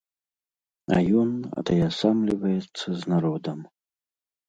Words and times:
А 0.95 1.01
ён 1.19 1.29
атаясамліваецца 1.63 2.87
з 3.05 3.17
народам. 3.17 3.59